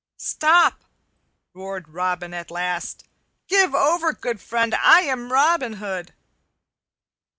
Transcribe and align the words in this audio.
"Stop!" 0.17 0.83
roared 1.53 1.87
Robin 1.87 2.33
at 2.33 2.49
last. 2.49 3.03
"Give 3.47 3.75
over, 3.75 4.13
good 4.13 4.41
friend, 4.41 4.73
I 4.73 5.01
am 5.01 5.31
Robin 5.31 5.73
Hood!" 5.73 6.11